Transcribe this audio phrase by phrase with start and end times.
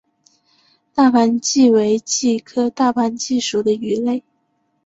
[0.95, 4.23] 大盘䲟为䲟科大盘䲟属的鱼类。